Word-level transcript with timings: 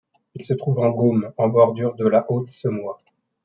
Il 0.33 0.43
se 0.43 0.55
trouve 0.55 0.79
en 0.79 0.89
Gaume, 0.89 1.31
en 1.37 1.47
bordure 1.47 1.93
de 1.93 2.07
la 2.07 2.25
Haute-Semois. 2.27 3.03